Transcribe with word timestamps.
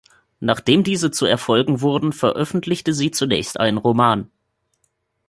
Nachdem 0.39 0.83
diese 0.83 1.11
zu 1.11 1.27
Erfolgen 1.27 1.81
wurden, 1.81 2.11
veröffentlichte 2.11 2.91
sie 2.91 3.11
zunächst 3.11 3.59
einen 3.59 3.77
Roman. 3.77 4.31